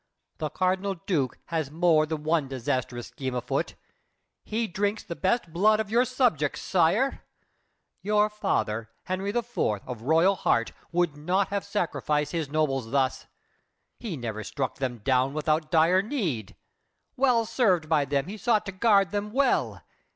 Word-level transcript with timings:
The 0.39 0.49
Cardinal 0.49 0.95
Duke 1.05 1.37
Has 1.49 1.69
more 1.69 2.07
than 2.07 2.23
one 2.23 2.47
disastrous 2.47 3.09
scheme 3.09 3.35
afoot. 3.35 3.75
He 4.43 4.65
drinks 4.67 5.03
the 5.03 5.15
best 5.15 5.53
blood 5.53 5.79
of 5.79 5.91
your 5.91 6.05
subjects, 6.05 6.59
sire! 6.59 7.21
Your 8.01 8.27
father, 8.27 8.89
Henry 9.03 9.29
IV., 9.29 9.55
of 9.85 10.01
royal 10.01 10.33
heart, 10.37 10.71
Would 10.91 11.15
not 11.15 11.49
have 11.49 11.63
sacrificed 11.63 12.31
his 12.31 12.49
nobles 12.49 12.89
thus! 12.89 13.27
He 13.99 14.17
never 14.17 14.43
struck 14.43 14.77
them 14.77 15.01
down 15.03 15.35
without 15.35 15.69
dire 15.69 16.01
need! 16.01 16.55
Well 17.15 17.45
served 17.45 17.87
by 17.87 18.05
them, 18.05 18.25
he 18.27 18.37
sought 18.37 18.65
to 18.65 18.71
guard 18.71 19.11
them 19.11 19.31
well. 19.31 19.81